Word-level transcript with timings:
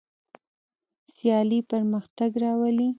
سیالي 1.15 1.59
پرمختګ 1.71 2.31
راولي. 2.43 2.89